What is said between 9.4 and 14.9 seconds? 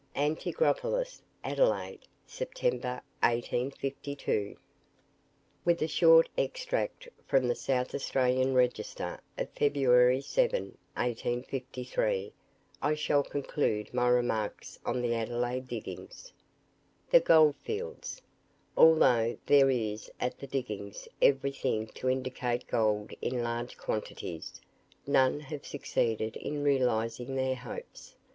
February 7, 1853, I shall conclude my remarks